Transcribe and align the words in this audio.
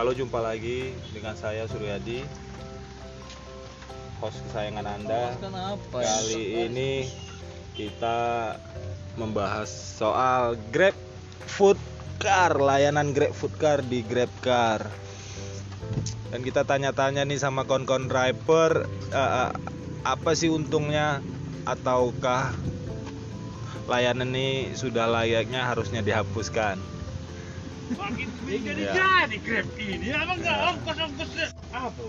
Halo, 0.00 0.16
jumpa 0.16 0.40
lagi 0.40 0.96
dengan 1.12 1.36
saya 1.36 1.68
Suryadi, 1.68 2.24
host 4.24 4.40
kesayangan 4.48 4.96
Anda. 4.96 5.36
Kenapa 5.36 6.00
Kali 6.00 6.72
ini 6.72 7.04
kita 7.76 8.56
membahas 9.20 9.68
soal 9.68 10.56
Grab 10.72 10.96
Food 11.44 11.76
Car, 12.16 12.56
layanan 12.56 13.12
Grab 13.12 13.36
Food 13.36 13.52
Car 13.60 13.84
di 13.84 14.00
Grab 14.00 14.32
Car. 14.40 14.88
Dan 16.32 16.48
kita 16.48 16.64
tanya-tanya 16.64 17.28
nih 17.28 17.36
sama 17.36 17.68
kon-kon 17.68 18.08
driver, 18.08 18.88
eh, 19.12 19.52
apa 20.08 20.30
sih 20.32 20.48
untungnya 20.48 21.20
ataukah 21.68 22.56
layanan 23.84 24.32
ini 24.32 24.72
sudah 24.72 25.04
layaknya 25.12 25.68
harusnya 25.68 26.00
dihapuskan? 26.00 26.99
Makin 27.90 28.28
jadi 28.46 28.82
Ya. 28.82 28.92
jadi 29.26 29.36
Grab 29.42 29.66
ini 29.76 30.06
emang 30.10 30.38
nggak 30.38 30.58
ongkos-ongkosnya 30.70 31.46
apa? 31.70 32.02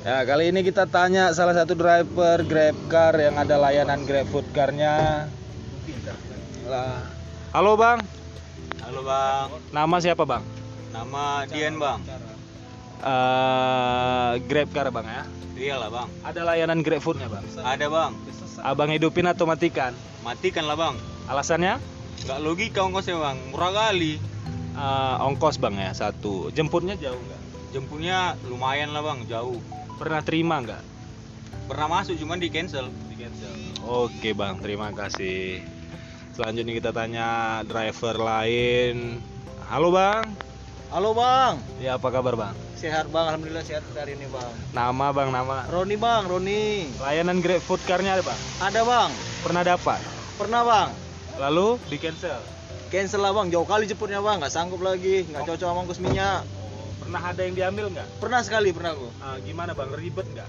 Ya, 0.00 0.24
kali 0.24 0.48
ini 0.48 0.60
kita 0.60 0.84
tanya 0.84 1.30
salah 1.30 1.52
satu 1.52 1.72
driver 1.72 2.40
Grab 2.42 2.76
Car 2.88 3.14
yang 3.14 3.36
ada 3.36 3.56
layanan 3.56 4.04
Grab 4.04 4.28
Food 4.28 4.48
Car-nya. 4.50 5.28
Lah. 6.64 7.04
Halo, 7.50 7.74
Bang. 7.74 7.98
Halo 8.80 9.00
bang, 9.02 9.48
Nama 9.70 9.96
siapa, 10.00 10.24
Bang? 10.24 10.42
nama 10.90 11.46
Dian 11.46 11.78
bang. 11.78 12.00
Eh, 13.00 14.32
Grab 14.44 14.68
Car, 14.72 14.88
Bang 14.90 15.06
ya. 15.06 15.22
Iyalah 15.54 15.88
bang. 15.88 16.08
Ada 16.24 16.40
layanan 16.42 16.80
Grab 16.80 17.00
Food-nya, 17.00 17.28
Bang. 17.28 17.44
Ada 17.56 17.86
bang. 17.86 18.12
Abang 18.60 18.90
hidupin 18.90 19.24
atau 19.24 19.44
matikan? 19.44 19.92
Matikan 20.20 20.64
lah 20.64 20.74
bang. 20.74 20.94
Alasannya? 21.28 21.76
Nggak 22.24 22.38
logika 22.40 22.80
ongkosnya 22.84 23.16
bang. 23.16 23.38
Murah 23.50 23.72
kali. 23.72 24.20
Eh, 24.70 25.16
ongkos, 25.26 25.58
Bang 25.58 25.76
ya, 25.76 25.90
satu. 25.92 26.48
Jemputnya 26.54 26.94
jauh 26.96 27.18
nggak? 27.18 27.42
Jemputnya 27.74 28.38
lumayan 28.46 28.94
lah 28.94 29.02
bang, 29.02 29.26
jauh. 29.26 29.58
Pernah 29.98 30.24
terima 30.24 30.62
nggak? 30.62 30.82
Pernah 31.68 31.86
masuk 31.90 32.16
cuman 32.16 32.38
di 32.40 32.48
cancel. 32.48 32.88
Di 33.10 33.14
cancel. 33.18 33.52
Oke, 33.84 34.32
Bang. 34.32 34.58
Terima 34.58 34.90
kasih. 34.90 35.60
Selanjutnya 36.32 36.72
kita 36.72 36.90
tanya 36.90 37.60
driver 37.66 38.16
lain. 38.16 39.20
Halo, 39.68 39.90
Bang. 39.92 40.24
Halo 40.90 41.14
bang, 41.14 41.54
Ya, 41.78 41.94
apa 42.02 42.10
kabar, 42.10 42.34
Bang? 42.34 42.50
sehat 42.74 43.06
bang, 43.14 43.30
alhamdulillah 43.30 43.62
sehat 43.62 43.86
hari 43.94 44.18
ini 44.18 44.26
bang. 44.26 44.50
Nama 44.74 45.14
bang, 45.14 45.30
nama. 45.30 45.62
Roni 45.70 45.94
bang, 45.94 46.26
Roni. 46.26 46.90
Layanan 46.98 47.38
Grab 47.38 47.62
Food 47.62 47.78
Car-nya 47.86 48.18
ada 48.18 48.26
bang? 48.26 48.40
Ada 48.58 48.80
bang, 48.82 49.10
Pernah 49.46 49.62
dapat? 49.62 50.02
pernah 50.34 50.66
bang. 50.66 50.90
Lalu 51.40 51.80
di 51.88 51.96
cancel? 51.96 52.40
Cancel 52.92 53.20
lah 53.24 53.32
bang, 53.32 53.48
jauh 53.48 53.64
kali 53.64 53.88
jemputnya 53.88 54.20
bang, 54.20 54.36
nggak 54.44 54.52
sanggup 54.52 54.84
lagi, 54.84 55.24
nggak 55.24 55.48
cocok 55.48 55.66
sama 55.72 55.80
ongkos 55.88 56.00
minyak. 56.04 56.44
Pernah 57.00 57.22
ada 57.32 57.40
yang 57.40 57.54
diambil 57.56 57.86
nggak? 57.96 58.08
Pernah 58.20 58.40
sekali 58.44 58.76
pernah 58.76 58.92
gua. 58.92 59.10
Ah, 59.24 59.40
gimana 59.40 59.72
bang? 59.72 59.88
Ribet 59.96 60.28
nggak? 60.36 60.48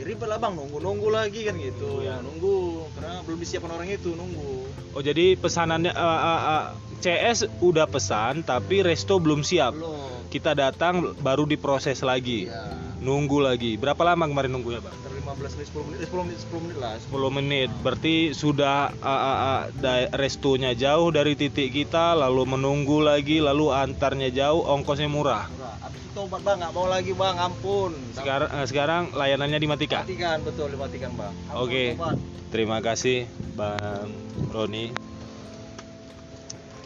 Ribet 0.00 0.26
lah 0.26 0.40
bang, 0.40 0.56
nunggu 0.56 0.80
nunggu 0.80 1.08
lagi 1.12 1.44
kan 1.44 1.54
gitu. 1.60 2.00
Nunggu 2.00 2.08
ya. 2.08 2.16
Nunggu, 2.24 2.56
karena 2.96 3.12
belum 3.28 3.38
disiapkan 3.44 3.70
orang 3.76 3.88
itu 3.92 4.10
nunggu. 4.16 4.54
Oh 4.96 5.02
jadi 5.04 5.36
pesanannya 5.36 5.92
ah, 5.92 6.00
ah, 6.00 6.40
ah, 6.40 6.64
CS 7.00 7.48
udah 7.58 7.86
pesan 7.86 8.42
tapi 8.42 8.84
resto 8.84 9.18
belum 9.18 9.42
siap. 9.42 9.74
Belum. 9.74 10.28
Kita 10.28 10.50
datang 10.52 11.14
baru 11.22 11.46
diproses 11.46 12.02
lagi. 12.02 12.50
Ya. 12.50 12.74
Nunggu 12.98 13.38
lagi. 13.38 13.76
Berapa 13.76 14.00
lama 14.02 14.24
kemarin 14.24 14.50
nunggunya 14.50 14.80
bang? 14.80 14.90
Sekitar 14.90 15.12
15 15.14 15.54
menit, 15.54 15.68
10 15.68 15.84
menit, 15.84 15.98
eh, 16.00 16.08
10 16.08 16.24
menit, 16.24 16.38
10 16.40 16.60
menit 16.64 16.76
lah. 16.80 16.92
10 16.96 17.30
menit. 17.30 17.70
Berarti 17.84 18.14
sudah 18.32 18.78
ah, 18.98 19.08
ah, 19.12 19.38
ah, 19.38 19.60
da- 19.76 20.10
restonya 20.16 20.72
jauh 20.72 21.12
dari 21.12 21.36
titik 21.36 21.70
kita, 21.70 22.16
lalu 22.16 22.56
menunggu 22.56 23.04
lagi, 23.04 23.38
lalu 23.38 23.70
antarnya 23.70 24.32
jauh, 24.32 24.64
ongkosnya 24.64 25.06
murah. 25.06 25.46
Murah. 25.52 25.76
Habis 25.84 26.00
itu 26.00 26.10
tobat 26.16 26.40
bang, 26.42 26.56
nggak 26.64 26.72
mau 26.72 26.86
lagi 26.88 27.12
bang, 27.12 27.34
ampun. 27.38 27.92
Sekarang 28.16 28.50
eh, 28.50 28.66
sekarang 28.66 29.02
layanannya 29.12 29.58
dimatikan. 29.60 30.02
Matikan, 30.08 30.38
betul 30.42 30.66
dimatikan 30.72 31.10
bang. 31.14 31.32
Oke. 31.54 31.94
tobat. 31.94 32.16
Terima 32.54 32.78
kasih 32.78 33.26
Bang 33.58 34.14
Roni. 34.54 35.13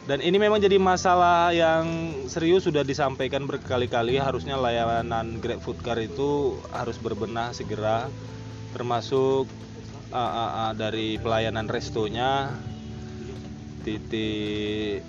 Dan 0.08 0.24
ini 0.24 0.41
memang 0.41 0.56
jadi 0.56 0.80
masalah 0.80 1.52
yang 1.52 1.84
serius 2.32 2.64
sudah 2.64 2.80
disampaikan 2.80 3.44
berkali-kali 3.44 4.16
harusnya 4.16 4.56
layanan 4.56 5.36
Grab 5.36 5.60
Food 5.60 5.84
Car 5.84 6.00
itu 6.00 6.56
harus 6.72 6.96
berbenah 6.96 7.52
segera 7.52 8.08
termasuk 8.72 9.44
ah, 10.08 10.16
ah, 10.16 10.50
ah, 10.64 10.72
dari 10.72 11.20
pelayanan 11.20 11.69
restonya 11.69 12.56
titik 13.84 15.04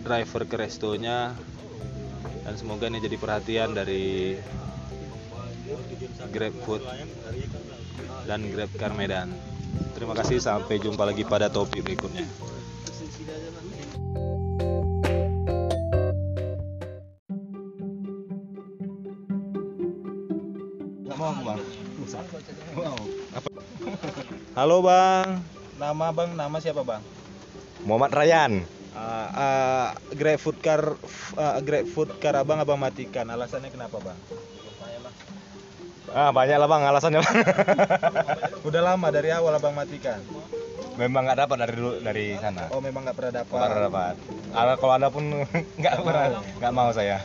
driver 0.00 0.48
ke 0.48 0.56
restonya 0.56 1.36
dan 2.48 2.54
semoga 2.56 2.88
ini 2.88 3.04
jadi 3.04 3.20
perhatian 3.20 3.76
dari 3.76 4.40
Grab 6.32 6.56
Food 6.64 6.88
dan 8.24 8.48
Grab 8.48 8.72
Car 8.80 8.96
Medan. 8.96 9.28
Terima 9.92 10.16
kasih 10.16 10.40
sampai 10.40 10.80
jumpa 10.80 11.04
lagi 11.04 11.28
pada 11.28 11.52
topik 11.52 11.84
berikutnya. 11.84 12.24
Mau 21.18 21.34
aku 21.34 21.42
bang. 21.42 21.58
Mau. 22.78 22.98
Halo 24.54 24.76
Bang, 24.86 25.42
nama 25.74 26.06
Bang 26.14 26.30
nama 26.38 26.56
siapa 26.62 26.86
Bang? 26.86 27.02
Muhammad. 27.82 28.14
Ah, 28.98 29.26
ah, 29.34 29.88
Grab 30.14 30.38
Food 30.38 30.58
Car 30.62 30.94
ah, 31.34 31.58
Grab 31.62 31.86
Food 31.90 32.18
Car 32.22 32.38
Abang 32.38 32.62
Abang 32.62 32.78
matikan. 32.78 33.26
Alasannya 33.26 33.74
kenapa 33.74 33.98
Bang? 33.98 34.18
Ah, 36.08 36.32
banyak 36.32 36.56
lah 36.56 36.64
bang 36.64 36.82
alasannya 36.88 37.20
bang. 37.20 37.36
Udah 38.68 38.80
lama 38.80 39.12
dari 39.12 39.28
awal 39.28 39.52
Abang 39.52 39.76
matikan. 39.76 40.24
Memang 40.96 41.28
nggak 41.28 41.38
dapat 41.44 41.56
dari 41.68 41.72
dulu 41.76 42.00
dari 42.00 42.26
sana. 42.40 42.72
Oh 42.72 42.80
memang 42.80 43.04
nggak 43.04 43.16
pernah 43.18 43.32
dapat. 43.44 43.58
Pernah 43.60 43.82
dapat. 43.92 44.14
Ada 44.56 44.72
kalau 44.80 44.94
ada 44.96 45.08
pun 45.12 45.24
nggak 45.82 45.94
pernah, 46.00 46.24
nggak 46.58 46.72
mau 46.72 46.90
saya. 46.96 47.20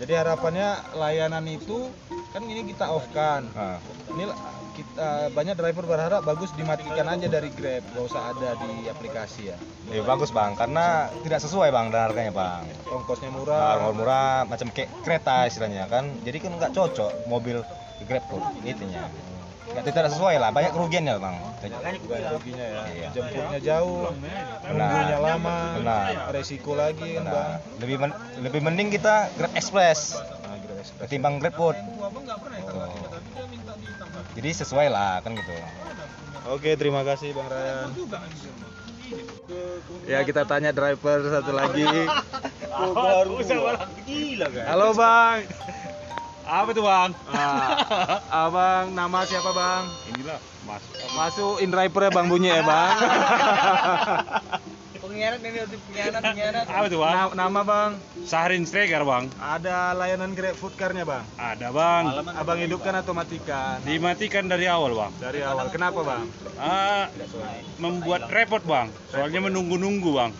Jadi 0.00 0.12
harapannya 0.16 0.96
layanan 0.96 1.44
itu 1.44 1.92
kan 2.32 2.40
ini 2.48 2.72
kita 2.72 2.88
off 2.88 3.04
kan. 3.12 3.44
Ah. 3.52 3.76
Ini 4.08 4.32
kita 4.80 5.28
banyak 5.36 5.60
driver 5.60 5.84
berharap 5.84 6.24
bagus 6.24 6.48
dimatikan 6.56 7.04
aja 7.04 7.28
dari 7.28 7.52
Grab, 7.52 7.84
gak 7.92 8.04
usah 8.08 8.32
ada 8.32 8.56
di 8.64 8.88
aplikasi 8.88 9.52
ya. 9.52 9.58
Ya, 9.92 10.00
bagus 10.00 10.32
bang, 10.32 10.56
karena 10.56 11.12
tidak 11.20 11.44
sesuai 11.44 11.68
bang 11.68 11.92
dengan 11.92 12.04
harganya 12.08 12.32
bang. 12.32 12.64
Ongkosnya 12.88 13.28
Nah, 13.28 13.92
murah. 13.92 14.48
macam 14.48 14.72
kayak 14.72 14.88
kereta 15.04 15.44
istilahnya 15.44 15.84
kan. 15.90 16.08
Jadi 16.24 16.38
kan 16.40 16.56
nggak 16.56 16.72
cocok 16.72 17.28
mobil 17.28 17.60
di 18.00 18.04
Grab 18.08 18.24
tuh 18.32 18.40
intinya. 18.64 19.04
Nggak 19.70 19.84
tidak 19.86 20.10
sesuai 20.10 20.36
lah, 20.36 20.50
banyak 20.50 20.72
kerugiannya 20.72 21.14
bang. 21.16 21.36
Banyak 21.60 22.30
ruginya 22.32 22.66
ya. 22.66 22.80
Iya. 22.90 23.08
Jemputnya 23.12 23.58
jauh, 23.60 24.10
nunggunya 24.66 25.18
lama, 25.18 25.58
Benar. 25.78 26.10
resiko 26.30 26.72
lagi 26.74 27.08
kan 27.14 27.24
bang. 27.24 27.48
Nah, 27.48 27.56
lebih 27.78 27.96
men- 27.96 28.18
lebih 28.40 28.60
mending 28.60 28.88
kita 28.90 29.30
Grab 29.32 29.52
Express 29.52 30.18
Nah, 30.18 30.58
Grab 30.58 30.78
Express. 30.78 31.00
ketimbang 31.06 31.38
Grab 31.38 31.54
Food. 31.54 31.76
Oh. 32.66 32.90
Jadi 34.32 34.50
sesuai 34.52 34.88
lah 34.88 35.18
kan 35.20 35.34
gitu. 35.34 35.54
Oke, 36.48 36.74
terima 36.74 37.02
kasih 37.02 37.30
Bang 37.30 37.46
Ryan. 37.46 37.88
Ya, 40.06 40.22
kita 40.22 40.46
tanya 40.46 40.70
driver 40.70 41.18
satu 41.22 41.50
lagi. 41.50 41.82
Halo 44.64 44.94
Bang. 44.94 45.38
Apa 46.50 46.74
tuh 46.74 46.82
bang? 46.82 47.10
Ah, 47.30 47.70
abang 48.42 48.90
nama 48.90 49.22
siapa 49.22 49.54
Bang? 49.54 49.86
Inilah 50.10 50.34
mas. 50.66 50.82
Masukin 51.14 51.70
drivernya 51.70 52.10
Bang 52.10 52.26
bunyi 52.26 52.50
ya 52.50 52.66
Bang. 52.66 52.90
Pengkhianat 55.00 55.40
ini 55.40 55.58
untuk 55.64 55.80
pengkhianat, 55.86 56.22
pengkhianat. 56.22 56.64
Apa 56.68 56.86
tuh 56.86 56.98
bang? 57.00 57.14
Na- 57.16 57.34
nama 57.34 57.60
Bang? 57.62 57.90
Sahrin 58.22 58.62
Stregar 58.62 59.02
bang. 59.02 59.26
Ada 59.38 59.96
layanan 59.96 60.34
Grab 60.34 60.54
Food 60.54 60.76
Car-nya 60.76 61.02
Bang. 61.02 61.24
Ada 61.34 61.72
bang. 61.72 62.04
Abang 62.34 62.58
hidupkan 62.58 62.94
atau 62.94 63.10
matikan? 63.10 63.80
Dimatikan 63.82 64.46
dari 64.46 64.66
awal 64.66 64.92
bang. 64.92 65.12
Dari 65.18 65.40
awal. 65.40 65.66
Kenapa 65.70 66.02
Bang? 66.02 66.28
Ah, 66.54 67.08
membuat 67.78 68.28
repot 68.28 68.60
bang. 68.60 68.90
Soalnya 69.08 69.40
menunggu-nunggu 69.40 70.10
bang. 70.12 70.30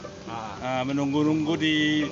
Ah, 0.61 0.85
menunggu-nunggu 0.85 1.57
di 1.57 2.05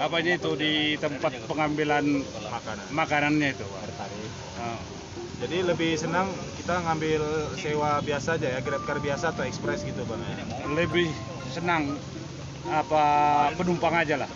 apa 0.00 0.24
aja 0.24 0.40
itu 0.40 0.56
di 0.56 0.96
tempat 0.96 1.36
pengambilan 1.44 2.24
makanan. 2.48 2.84
makanannya 2.96 3.48
itu. 3.52 3.66
Ah. 4.56 4.80
Jadi 5.40 5.64
lebih 5.68 6.00
senang 6.00 6.32
kita 6.56 6.80
ngambil 6.80 7.52
sewa 7.60 8.00
biasa 8.00 8.40
aja 8.40 8.56
ya, 8.56 8.60
Grab 8.64 8.88
Car 8.88 9.04
biasa 9.04 9.36
atau 9.36 9.44
Express 9.44 9.84
gitu 9.84 10.00
Bang 10.08 10.20
ya. 10.24 10.36
Lebih 10.72 11.12
senang 11.52 12.00
apa 12.72 13.04
penumpang 13.60 13.92
aja 13.92 14.16
lah. 14.16 14.30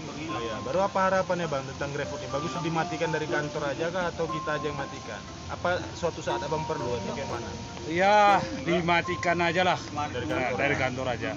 Iya, 0.44 0.60
baru 0.60 0.84
apa 0.84 1.08
harapannya 1.08 1.48
Bang 1.48 1.64
tentang 1.72 1.96
GrabFood 1.96 2.20
ini? 2.20 2.28
Bagus 2.28 2.52
dimatikan 2.60 3.08
dari 3.08 3.24
kantor 3.24 3.72
aja 3.72 3.88
kah 3.88 4.12
atau 4.12 4.28
kita 4.28 4.60
aja 4.60 4.66
yang 4.68 4.76
matikan? 4.76 5.24
Apa 5.48 5.80
suatu 5.96 6.20
saat 6.20 6.44
Abang 6.44 6.68
perlu 6.68 7.00
atau 7.00 7.16
gimana? 7.16 7.48
Ya 7.88 8.44
dimatikan 8.60 9.40
aja 9.40 9.64
lah 9.64 9.80
Dari 10.12 10.28
Nah, 10.28 10.52
kantor. 10.52 10.56
dari 10.60 10.76
kantor 10.76 11.06
aja. 11.16 11.30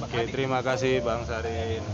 Oke, 0.00 0.20
terima 0.32 0.64
kasih 0.64 1.04
Bang 1.04 1.28
Sarin. 1.28 1.84